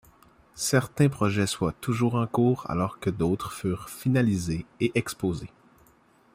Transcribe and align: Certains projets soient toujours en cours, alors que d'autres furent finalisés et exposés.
Certains 0.55 1.09
projets 1.09 1.45
soient 1.45 1.73
toujours 1.73 2.15
en 2.15 2.25
cours, 2.25 2.67
alors 2.67 2.99
que 2.99 3.11
d'autres 3.11 3.51
furent 3.53 3.87
finalisés 3.87 4.65
et 4.79 4.91
exposés. 4.95 5.51